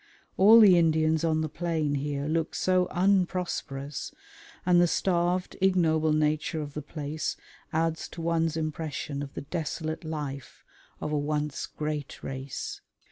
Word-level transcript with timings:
All 0.35 0.59
the 0.59 0.79
Indians 0.79 1.23
on 1.23 1.41
the 1.41 1.47
plain 1.47 1.93
here 1.93 2.25
look 2.25 2.55
so 2.55 2.87
unprosperous, 2.89 4.11
and 4.65 4.81
the 4.81 4.87
starved, 4.87 5.57
ignoble 5.61 6.11
nature 6.11 6.59
of 6.59 6.73
the 6.73 6.81
place 6.81 7.37
adds 7.71 8.07
to 8.09 8.21
one's 8.23 8.57
impression 8.57 9.21
of 9.21 9.35
the 9.35 9.41
desolate 9.41 10.03
life 10.03 10.65
of 11.01 11.11
a 11.11 11.17
once 11.19 11.67
great 11.67 12.23
race. 12.23 12.81